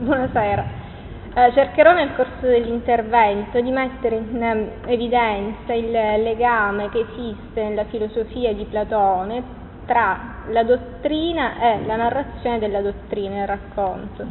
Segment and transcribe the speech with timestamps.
[0.00, 0.64] Buonasera.
[1.34, 7.84] Eh, cercherò nel corso dell'intervento di mettere in ehm, evidenza il legame che esiste nella
[7.86, 9.42] filosofia di Platone
[9.86, 14.24] tra la dottrina e la narrazione della dottrina, il racconto.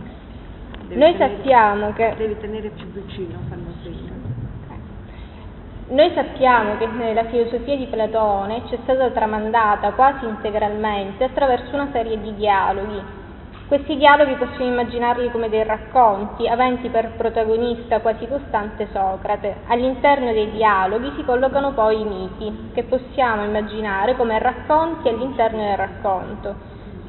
[0.88, 4.14] Devi Noi tenere- sappiamo che Devi tenere più vicino quando sento.
[5.90, 11.90] Noi sappiamo che nella filosofia di Platone ci è stata tramandata quasi integralmente attraverso una
[11.92, 13.17] serie di dialoghi.
[13.68, 19.58] Questi dialoghi possiamo immaginarli come dei racconti, aventi per protagonista quasi costante Socrate.
[19.68, 25.76] All'interno dei dialoghi si collocano poi i miti, che possiamo immaginare come racconti all'interno del
[25.76, 26.56] racconto.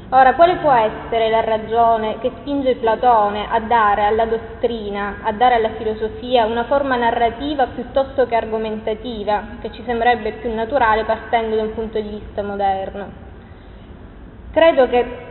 [0.09, 5.55] Ora, quale può essere la ragione che spinge Platone a dare alla dottrina, a dare
[5.55, 11.63] alla filosofia una forma narrativa piuttosto che argomentativa, che ci sembrerebbe più naturale partendo da
[11.63, 13.27] un punto di vista moderno?
[14.51, 15.27] Credo che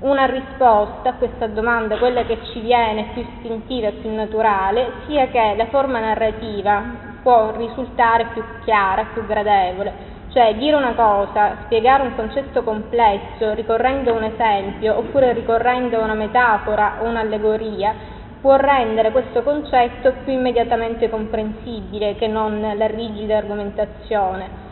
[0.00, 5.28] una risposta a questa domanda, quella che ci viene più istintiva e più naturale, sia
[5.28, 6.82] che la forma narrativa
[7.22, 9.92] può risultare più chiara, più gradevole,
[10.32, 16.04] cioè dire una cosa, spiegare un concetto complesso ricorrendo a un esempio oppure ricorrendo a
[16.04, 17.94] una metafora o un'allegoria
[18.40, 24.69] può rendere questo concetto più immediatamente comprensibile che non la rigida argomentazione.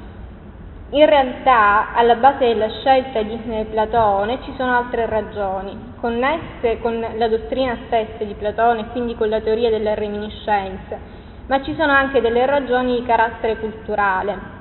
[0.90, 3.38] In realtà, alla base della scelta di
[3.70, 9.28] Platone ci sono altre ragioni, connesse con la dottrina stessa di Platone e quindi con
[9.28, 10.98] la teoria delle reminiscenze,
[11.46, 14.56] ma ci sono anche delle ragioni di carattere culturale.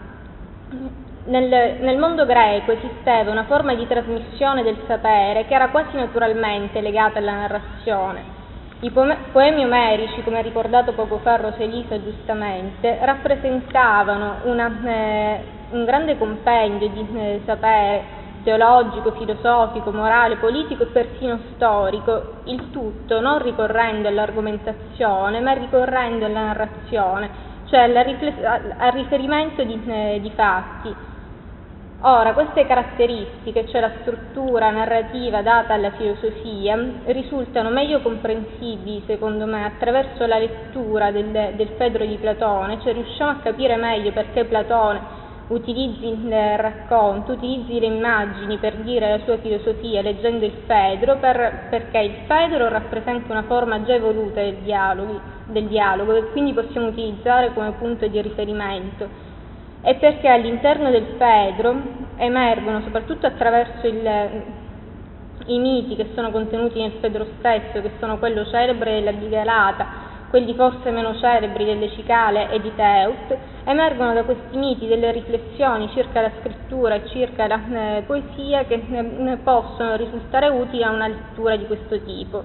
[1.28, 6.82] Nel, nel, mondo greco esisteva una forma di trasmissione del sapere che era quasi naturalmente
[6.82, 8.36] legata alla narrazione.
[8.82, 16.18] I poemi omerici, come ha ricordato poco fa Roselisa giustamente, rappresentavano una, eh, un grande
[16.18, 24.08] compendio di eh, sapere teologico, filosofico, morale, politico e persino storico, il tutto non ricorrendo
[24.08, 27.30] all'argomentazione, ma ricorrendo alla narrazione,
[27.66, 28.42] cioè alla rifless-
[28.78, 30.96] al riferimento di, eh, di fatti.
[32.00, 39.66] Ora, queste caratteristiche, cioè la struttura narrativa data alla filosofia, risultano meglio comprensibili, secondo me,
[39.66, 45.17] attraverso la lettura del, del Fedro di Platone, cioè riusciamo a capire meglio perché Platone
[45.48, 51.68] utilizzi il racconto, utilizzi le immagini per dire la sua filosofia leggendo il Fedro, per,
[51.70, 56.88] perché il Fedro rappresenta una forma già evoluta del dialogo, del dialogo e quindi possiamo
[56.88, 59.26] utilizzare come punto di riferimento.
[59.82, 61.76] E perché all'interno del Fedro
[62.18, 64.10] emergono, soprattutto attraverso il,
[65.46, 70.54] i miti che sono contenuti nel Fedro stesso, che sono quello celebre della Bigalata, quelli
[70.56, 76.22] forse meno celebri delle Cicale e di Teut, emergono da questi miti delle riflessioni circa
[76.22, 81.56] la scrittura e circa la eh, poesia che eh, possono risultare utili a una lettura
[81.56, 82.44] di questo tipo.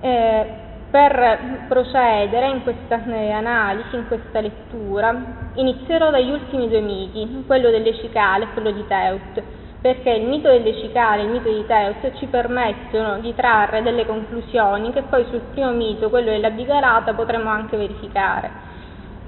[0.00, 7.44] Eh, per procedere in questa eh, analisi, in questa lettura, inizierò dagli ultimi due miti,
[7.46, 9.42] quello delle Cicale e quello di Teut,
[9.80, 14.92] perché il mito delle Cicale il mito di Teut ci permettono di trarre delle conclusioni
[14.92, 18.50] che poi sul primo mito, quello della Bigarata, potremo anche verificare.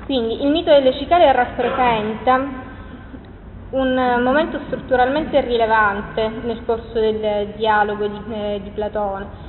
[0.04, 2.66] Quindi il mito delle Cicale rappresenta
[3.70, 9.48] un momento strutturalmente rilevante nel corso del dialogo di, eh, di Platone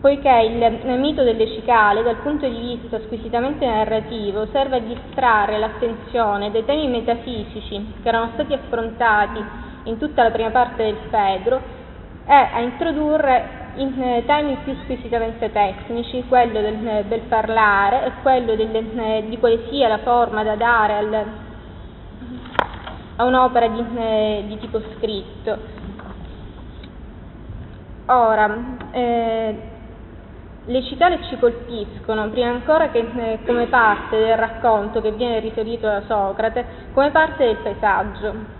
[0.00, 6.50] poiché il mito delle cicale, dal punto di vista squisitamente narrativo, serve a distrarre l'attenzione
[6.50, 11.60] dai temi metafisici che erano stati affrontati in tutta la prima parte del Fedro
[12.26, 18.12] e a introdurre in eh, temi più squisitamente tecnici, quello del, eh, del parlare e
[18.22, 21.24] quello del, eh, di quale sia la forma da dare al,
[23.16, 25.78] a un'opera di, di, tipo scritto.
[28.06, 28.58] Ora,
[28.90, 29.56] eh,
[30.64, 36.02] le cicale ci colpiscono, prima ancora che come parte del racconto che viene riferito da
[36.06, 38.59] Socrate, come parte del paesaggio.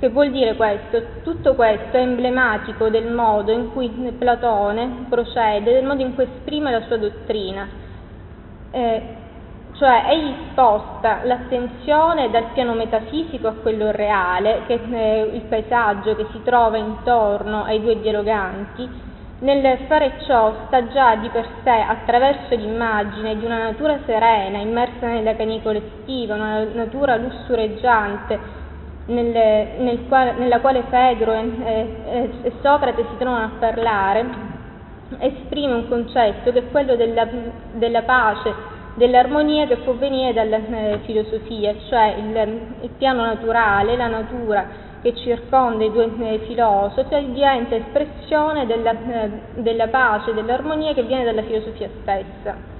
[0.00, 1.20] Che vuol dire questo?
[1.22, 6.70] Tutto questo è emblematico del modo in cui Platone procede, del modo in cui esprime
[6.70, 7.68] la sua dottrina.
[8.70, 9.02] Eh,
[9.74, 16.16] cioè egli sposta l'attenzione dal piano metafisico a quello reale, che è eh, il paesaggio
[16.16, 18.88] che si trova intorno ai due dialoganti,
[19.40, 25.08] nel fare ciò sta già di per sé, attraverso l'immagine di una natura serena, immersa
[25.08, 28.59] nella canicola estiva, una natura lussureggiante,
[29.06, 29.26] nel,
[29.78, 34.24] nel quale, nella quale Fedro e, e, e, Socrate si trovano a parlare,
[35.18, 37.26] esprime un concetto che è quello della,
[37.72, 38.52] della pace,
[38.94, 45.14] dell'armonia che può venire dalla eh, filosofia, cioè il, il piano naturale, la natura che
[45.16, 51.42] circonda i due eh, filosofi diventa espressione della, eh, della pace, dell'armonia che viene dalla
[51.42, 52.78] filosofia stessa.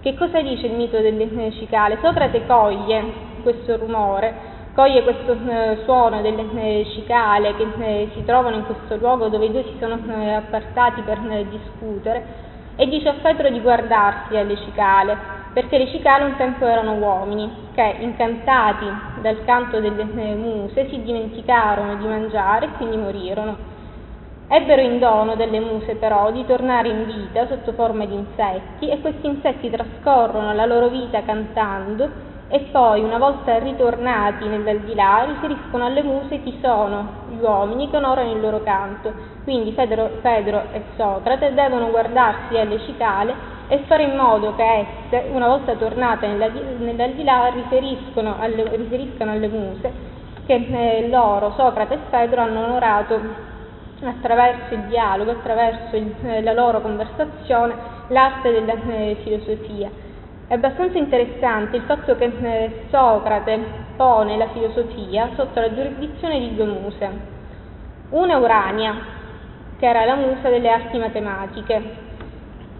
[0.00, 1.98] Che cosa dice il mito del cicale?
[2.02, 3.04] Socrate coglie
[3.42, 8.96] questo rumore, coglie questo eh, suono delle eh, cicale che eh, si trovano in questo
[8.96, 9.94] luogo dove i due si sono
[10.36, 11.18] appartati per
[11.48, 16.94] discutere e dice a Fedro di guardarsi alle cicale perché le cicale un tempo erano
[16.94, 18.86] uomini che, incantati
[19.20, 23.56] dal canto delle muse, si dimenticarono di mangiare e quindi morirono.
[24.46, 29.00] Ebbero in dono delle muse però di tornare in vita sotto forma di insetti e
[29.00, 36.02] questi insetti trascorrono la loro vita cantando e poi, una volta ritornati nell'aldilà, riferiscono alle
[36.02, 39.12] muse chi sono gli uomini che onorano il loro canto.
[39.44, 43.34] Quindi Fedro, Fedro e Socrate devono guardarsi alle cicale
[43.68, 49.92] e fare in modo che esse, una volta tornate nell'aldilà, riferiscano alle, riferiscano alle muse
[50.46, 53.20] che eh, loro, Socrate e Fedro, hanno onorato
[54.02, 57.74] attraverso il dialogo, attraverso il, eh, la loro conversazione,
[58.08, 60.08] l'arte della eh, filosofia.
[60.50, 63.60] È abbastanza interessante il fatto che eh, Socrate
[63.94, 67.08] pone la filosofia sotto la giurisdizione di due muse.
[68.08, 68.96] Una Urania,
[69.78, 71.82] che era la musa delle arti matematiche,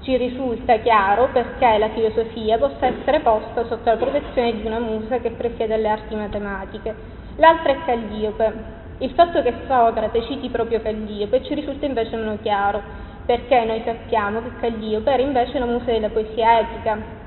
[0.00, 5.18] ci risulta chiaro perché la filosofia possa essere posta sotto la protezione di una musa
[5.18, 6.92] che presiede le arti matematiche.
[7.36, 8.52] L'altra è Calliope.
[8.98, 12.82] Il fatto che Socrate citi proprio Calliope ci risulta invece meno chiaro,
[13.24, 17.19] perché noi sappiamo che Calliope era invece la musa della poesia epica.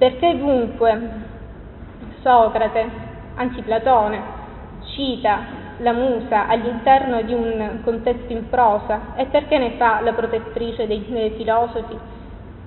[0.00, 1.10] Perché dunque
[2.22, 2.90] Socrate,
[3.34, 4.22] anzi Platone,
[4.94, 5.40] cita
[5.76, 11.04] la musa all'interno di un contesto in prosa e perché ne fa la protettrice dei,
[11.06, 11.98] dei filosofi?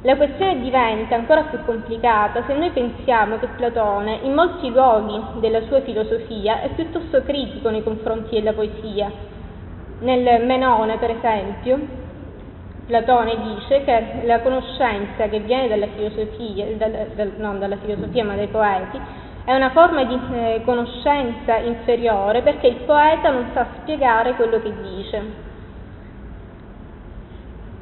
[0.04, 5.62] La questione diventa ancora più complicata se noi pensiamo che Platone in molti luoghi della
[5.62, 9.12] sua filosofia è piuttosto critico nei confronti della poesia.
[10.02, 12.03] Nel Menone, per esempio,
[12.86, 18.36] Platone dice che la conoscenza che viene dalla filosofia, dal, dal, non dalla filosofia ma
[18.36, 19.00] dai poeti,
[19.46, 24.74] è una forma di eh, conoscenza inferiore perché il poeta non sa spiegare quello che
[24.82, 25.52] dice.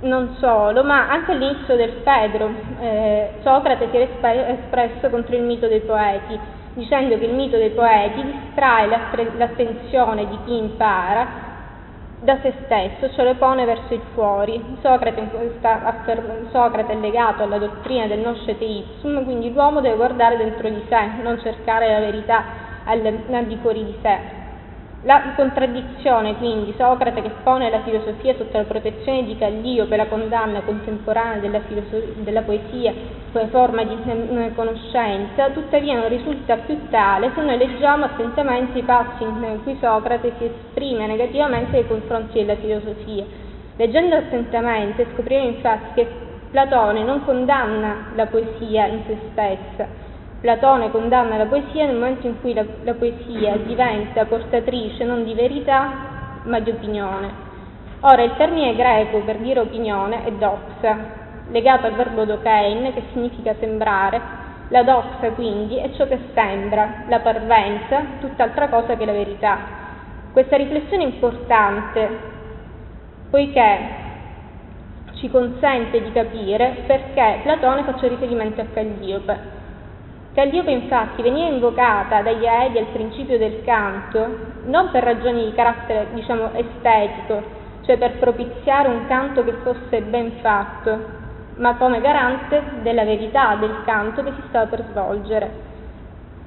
[0.01, 2.50] Non solo, ma anche all'inizio del Fedro
[2.80, 6.39] eh, Socrate si era espresso contro il mito dei poeti,
[6.74, 11.50] dicendo che il mito dei poeti distrae l'attenzione di chi impara
[12.21, 14.77] da se stesso, cioè lo pone verso il fuori.
[14.81, 15.27] Socrate,
[15.62, 20.83] affer- Socrate, è legato alla dottrina del noscete ipsum, quindi l'uomo deve guardare dentro di
[20.88, 22.44] sé, non cercare la verità
[22.85, 24.40] al, al di fuori di sé.
[25.03, 30.62] La contraddizione, quindi, Socrate che pone la filosofia sotto la protezione di Calliope, la condanna
[30.62, 31.59] contemporanea della,
[32.18, 32.94] della poesia
[33.31, 38.83] come forma di eh, conoscenza, tuttavia non risulta più tale se noi leggiamo attentamente i
[38.83, 43.25] passi in cui Socrate si esprime negativamente nei confronti della filosofia.
[43.77, 46.07] Leggendo attentamente scopriremo infatti che
[46.51, 49.88] Platone non condanna la poesia in se stessa,
[50.41, 55.35] Platone condanna la poesia nel momento in cui la, la poesia diventa portatrice non di
[55.35, 57.49] verità ma di opinione.
[57.99, 60.97] Ora il termine greco per dire opinione è doxa,
[61.51, 64.19] legato al verbo dokein che significa sembrare.
[64.69, 69.59] La doxa quindi è ciò che sembra, la parvenza, tutt'altra cosa che la verità.
[70.31, 72.09] Questa riflessione è importante
[73.29, 73.77] poiché
[75.17, 79.60] ci consente di capire perché Platone faccia riferimento a Calliope.
[80.33, 86.07] Calliope infatti veniva invocata dagli Aedi al principio del canto non per ragioni di carattere
[86.14, 87.44] diciamo estetico,
[87.81, 91.00] cioè per propiziare un canto che fosse ben fatto,
[91.56, 95.69] ma come garante della verità del canto che si stava per svolgere.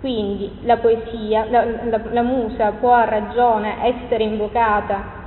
[0.01, 5.23] Quindi la poesia, la, la, la musa può a ragione essere invocata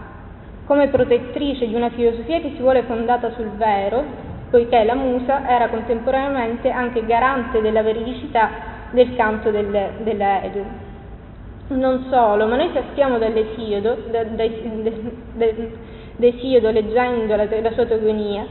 [0.65, 4.03] come protettrice di una filosofia che si vuole fondata sul vero,
[4.49, 8.49] poiché la musa era contemporaneamente anche garante della veridicità
[8.91, 10.65] del canto del, dell'Edu.
[11.69, 15.45] Non solo, ma noi sappiamo dall'Esiodo, da, da, da,
[16.15, 18.45] d'Esiodo leggendo la, la sua teogonia,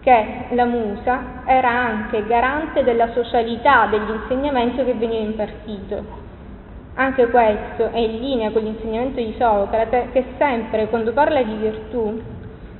[0.00, 6.20] che la musa era anche garante della socialità dell'insegnamento che veniva impartito.
[6.94, 12.20] Anche questo è in linea con l'insegnamento di Socrate che sempre quando parla di virtù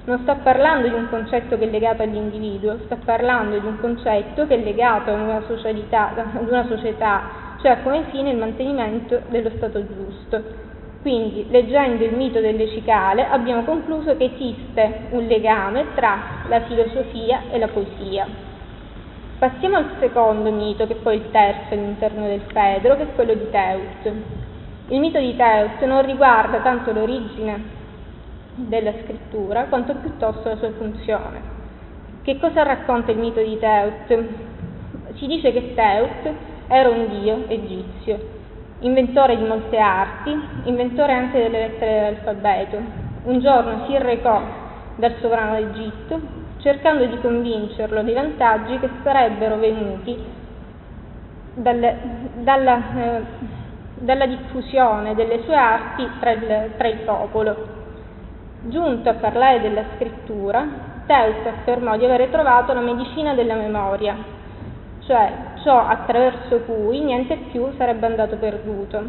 [0.05, 4.47] non sta parlando di un concetto che è legato all'individuo, sta parlando di un concetto
[4.49, 7.23] che è legato ad una, socialità, ad una società,
[7.61, 10.71] cioè come fine il mantenimento dello stato giusto.
[11.03, 16.19] Quindi, leggendo il mito delle cicale, abbiamo concluso che esiste un legame tra
[16.49, 18.27] la filosofia e la poesia.
[19.39, 23.35] Passiamo al secondo mito, che è poi il terzo all'interno del Fedro, che è quello
[23.35, 24.13] di Teut.
[24.89, 27.81] Il mito di Teus non riguarda tanto l'origine
[28.55, 31.61] della scrittura quanto piuttosto la sua funzione.
[32.23, 34.25] Che cosa racconta il mito di Teut?
[35.15, 36.35] Si dice che Teut
[36.69, 38.19] era un dio egizio,
[38.81, 42.79] inventore di molte arti, inventore anche delle lettere dell'alfabeto.
[43.25, 44.41] Un giorno si recò
[44.97, 50.17] dal sovrano d'Egitto cercando di convincerlo dei vantaggi che sarebbero venuti
[51.55, 51.97] dalle,
[52.37, 53.23] dalla, eh,
[53.95, 57.81] dalla, diffusione delle sue arti tra il, tra il popolo.
[58.65, 60.65] Giunto a parlare della scrittura,
[61.07, 64.17] Teus affermò di avere trovato la medicina della memoria,
[65.01, 65.33] cioè
[65.65, 69.03] ciò attraverso cui niente più sarebbe andato perduto.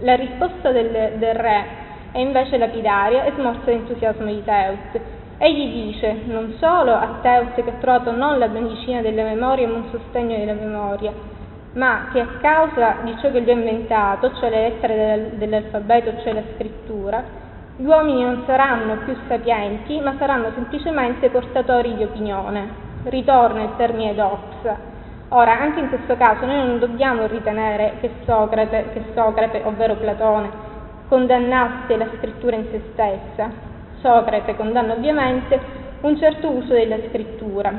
[0.00, 1.64] La risposta del, del re
[2.12, 5.02] è invece lapidaria e smorza l'entusiasmo di Teus.
[5.38, 9.76] Egli dice non solo a Teus che ha trovato non la medicina della memoria ma
[9.76, 11.14] un sostegno della memoria,
[11.72, 16.34] ma che a causa di ciò che lui ha inventato, cioè le lettere dell'alfabeto, cioè
[16.34, 17.50] la scrittura,
[17.82, 22.68] gli uomini non saranno più sapienti, ma saranno semplicemente portatori di opinione.
[23.02, 24.38] Ritorna il termine dox.
[25.30, 30.48] Ora, anche in questo caso noi non dobbiamo ritenere che Socrate, che Socrate ovvero Platone,
[31.08, 33.50] condannasse la scrittura in se stessa.
[34.00, 35.58] Socrate condanna ovviamente
[36.02, 37.72] un certo uso della scrittura.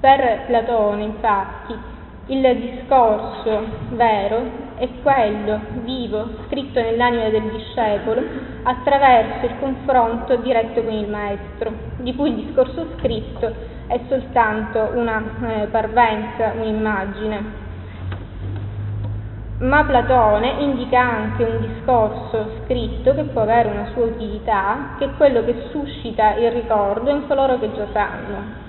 [0.00, 1.76] Per Platone, infatti,
[2.28, 8.22] il discorso vero è quello vivo, scritto nell'anima del discepolo,
[8.62, 13.52] attraverso il confronto diretto con il maestro, di cui il discorso scritto
[13.86, 17.68] è soltanto una eh, parvenza, un'immagine.
[19.58, 25.10] Ma Platone indica anche un discorso scritto che può avere una sua utilità, che è
[25.16, 28.68] quello che suscita il ricordo in coloro che già sanno,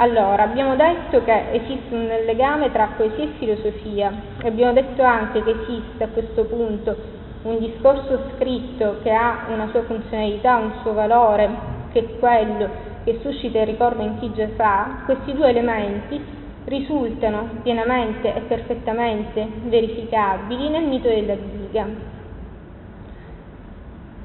[0.00, 4.10] allora, abbiamo detto che esiste un legame tra poesia e filosofia
[4.42, 9.68] e abbiamo detto anche che esiste a questo punto un discorso scritto che ha una
[9.70, 11.48] sua funzionalità, un suo valore,
[11.92, 12.68] che è quello
[13.04, 16.22] che suscita il ricordo in chi già sa, questi due elementi
[16.66, 21.86] risultano pienamente e perfettamente verificabili nel mito della diga.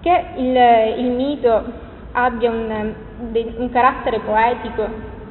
[0.01, 1.63] Che il, il mito
[2.11, 2.93] abbia un,
[3.57, 4.87] un carattere poetico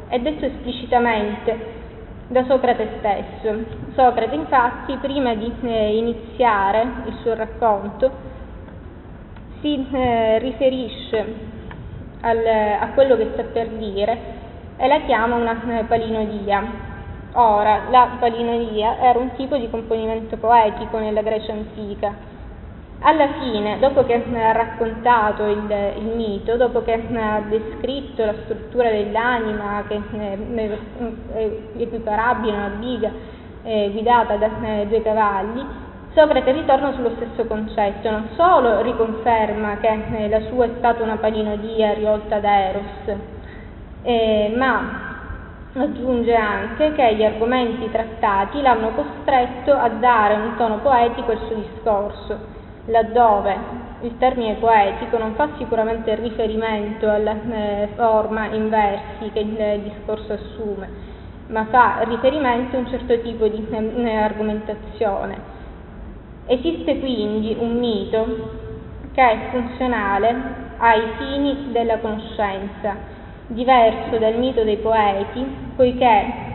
[0.09, 1.83] è detto esplicitamente
[2.29, 3.65] da Socrate stesso.
[3.95, 8.11] Socrate infatti prima di eh, iniziare il suo racconto
[9.61, 11.53] si eh, riferisce
[12.21, 12.47] al,
[12.81, 14.19] a quello che sta per dire
[14.77, 16.93] e la chiama una eh, palinodia.
[17.35, 22.33] Ora, la palinodia era un tipo di componimento poetico nella Grecia antica
[23.07, 28.89] alla fine, dopo che ha raccontato il, il, mito, dopo che ha descritto la struttura
[28.89, 30.01] dell'anima che
[31.35, 33.11] è equiparabile a una biga
[33.63, 35.83] eh, guidata da eh, due cavalli,
[36.15, 41.17] Socrate ritorna sullo stesso concetto, non solo riconferma che eh, la sua è stata una
[41.17, 43.19] palinodia rivolta ad Eros,
[44.03, 45.03] eh, ma
[45.75, 51.57] aggiunge anche che gli argomenti trattati l'hanno costretto a dare un tono poetico al suo
[51.57, 53.57] discorso laddove
[54.03, 60.35] il termine poetico non fa sicuramente riferimento alla eh, forma in versi che il discorso
[60.35, 60.89] assume,
[61.49, 65.53] ma fa riferimento a un certo tipo di eh, argomentazione.
[66.47, 68.63] Esiste quindi un mito
[69.13, 72.95] che è funzionale ai fini della conoscenza,
[73.47, 76.53] diverso dal mito dei poeti, poiché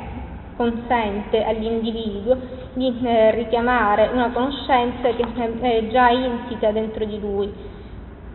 [0.55, 2.37] consente all'individuo
[2.79, 5.25] di eh, richiamare una conoscenza che
[5.59, 7.53] è già insita dentro di lui.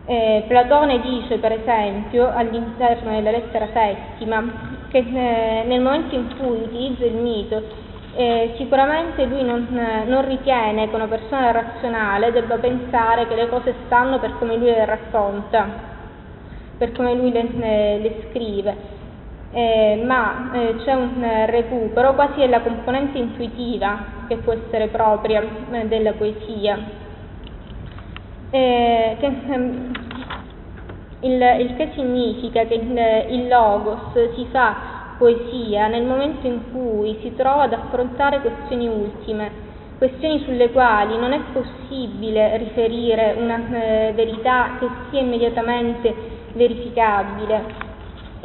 [0.05, 4.43] Eh, Platone dice, per esempio, all'interno della lettera settima,
[4.89, 7.63] che eh, nel momento in cui utilizza il mito,
[8.13, 13.49] eh, sicuramente lui non, eh, non, ritiene che una persona razionale debba pensare che le
[13.49, 15.67] cose stanno per come lui le racconta,
[16.77, 18.94] per come lui le, eh, le scrive
[19.55, 25.41] eh, ma eh, c'è un eh, recupero quasi della componente intuitiva che può essere propria
[25.71, 26.77] eh, della poesia.
[28.49, 29.91] Eh, che, ehm,
[31.21, 34.75] il, il, che significa che il, il logos si fa
[35.17, 39.49] poesia nel momento in cui si trova ad affrontare questioni ultime,
[39.97, 46.13] questioni sulle quali non è possibile riferire una eh, verità che sia immediatamente
[46.51, 47.84] verificabile,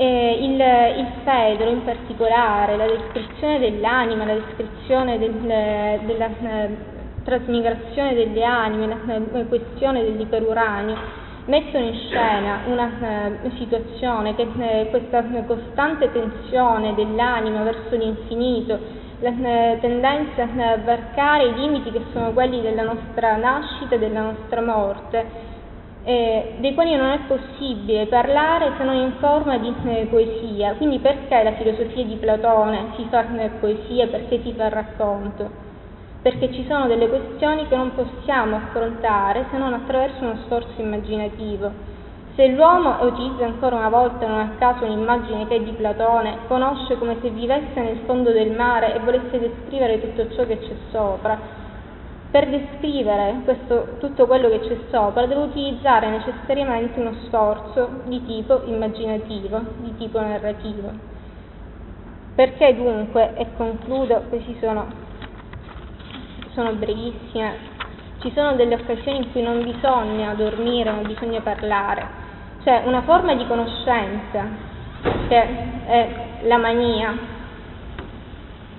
[0.00, 0.52] eh, il,
[0.98, 5.30] il, Fedro in particolare, la descrizione dell'anima, la descrizione del,
[6.06, 6.76] della eh,
[7.22, 10.96] trasmigrazione delle anime, la eh, questione dell'iperuranio,
[11.44, 18.78] mettono in scena una eh, situazione che eh, questa costante tensione dell'anima verso l'infinito,
[19.20, 19.32] la
[19.80, 25.49] tendenza a varcare i limiti che sono quelli della nostra nascita e della nostra morte,
[26.02, 30.74] eh, dei quali non è possibile parlare se non in forma di eh, poesia.
[30.74, 35.68] Quindi perché la filosofia di Platone si fa eh, poesia, perché si fa racconto?
[36.22, 41.98] Perché ci sono delle questioni che non possiamo affrontare se non attraverso uno sforzo immaginativo.
[42.34, 46.38] Se l'uomo, e utilizza ancora una volta non a caso un'immagine che è di Platone,
[46.46, 50.74] conosce come se vivesse nel fondo del mare e volesse descrivere tutto ciò che c'è
[50.90, 51.59] sopra,
[52.30, 58.62] per descrivere questo, tutto quello che c'è sopra deve utilizzare necessariamente uno sforzo di tipo
[58.66, 60.90] immaginativo, di tipo narrativo.
[62.34, 64.86] Perché dunque, e concludo, questi sono,
[66.52, 67.68] sono brevissime,
[68.20, 72.18] ci sono delle occasioni in cui non bisogna dormire, non bisogna parlare.
[72.62, 74.44] C'è una forma di conoscenza
[75.28, 75.48] che
[75.86, 76.08] è
[76.42, 77.38] la mania.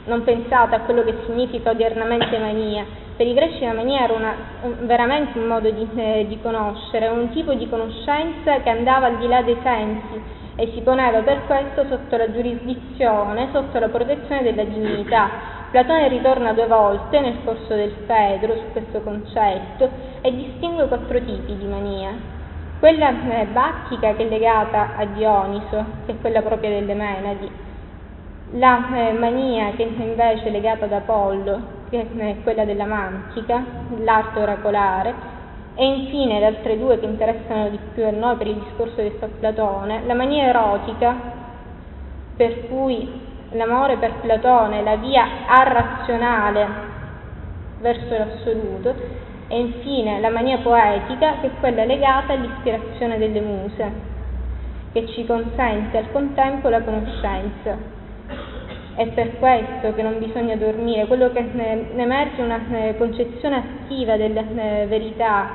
[0.06, 2.86] Non pensate a quello che significa odiernamente mania,
[3.22, 4.34] per i greci la mania era una,
[4.80, 9.28] veramente un modo di, eh, di conoscere, un tipo di conoscenza che andava al di
[9.28, 10.20] là dei sensi
[10.56, 15.30] e si poneva per questo sotto la giurisdizione, sotto la protezione della dignità.
[15.70, 19.88] Platone ritorna due volte nel corso del Fedro su questo concetto
[20.22, 22.14] e distingue quattro tipi di mania.
[22.80, 27.52] Quella eh, bacchica che è legata a Dioniso, che è quella propria delle Menadi,
[28.54, 31.81] la eh, mania che invece è legata ad Apollo,
[32.44, 33.64] quella della mantica,
[33.98, 35.14] l'arte oracolare,
[35.76, 39.16] e infine le altre due che interessano di più a noi per il discorso che
[39.20, 41.16] fa Platone, la mania erotica,
[42.36, 43.10] per cui
[43.52, 46.68] l'amore per Platone è la via arrazionale
[47.80, 48.96] verso l'assoluto,
[49.48, 53.92] e infine la mania poetica, che è quella legata all'ispirazione delle muse,
[54.94, 58.00] che ci consente al contempo la conoscenza.
[59.02, 64.16] È per questo che non bisogna dormire, quello che ne emerge una eh, concezione attiva
[64.16, 65.50] della eh, verità,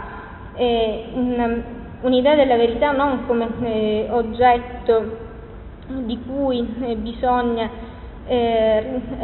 [2.01, 5.19] un'idea della verità non come eh, oggetto
[5.87, 6.61] di cui
[6.97, 7.71] bisogna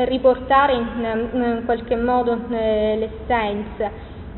[0.05, 3.90] riportare in qualche modo l'essenza.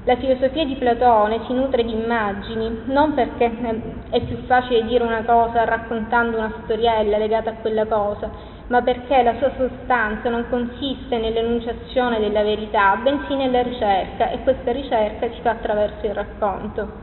[0.04, 3.50] La filosofia di Platone si nutre di immagini, non perché
[4.08, 8.30] è più facile dire una cosa raccontando una storiella legata a quella cosa,
[8.68, 14.72] ma perché la sua sostanza non consiste nell'enunciazione della verità, bensì nella ricerca e questa
[14.72, 17.02] ricerca si fa attraverso il racconto.